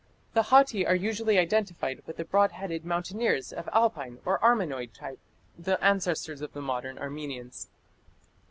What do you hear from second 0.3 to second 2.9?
The Hatti are usually identified with the broad headed